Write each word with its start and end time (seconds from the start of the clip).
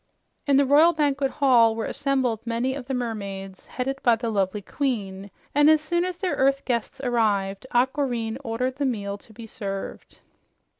In 0.47 0.57
the 0.57 0.65
royal 0.65 0.93
banquet 0.93 1.29
hall 1.29 1.75
were 1.75 1.85
assembled 1.85 2.39
many 2.43 2.73
of 2.73 2.87
the 2.87 2.93
mermaids, 2.95 3.65
headed 3.67 4.01
by 4.01 4.15
the 4.15 4.31
lovely 4.31 4.63
queen, 4.63 5.29
and 5.53 5.69
as 5.69 5.79
soon 5.79 6.05
as 6.05 6.15
their 6.17 6.33
earth 6.37 6.65
guests 6.65 6.99
arrived, 7.01 7.67
Aquareine 7.71 8.39
ordered 8.43 8.77
the 8.77 8.85
meal 8.87 9.19
to 9.19 9.31
be 9.31 9.45
served. 9.45 10.17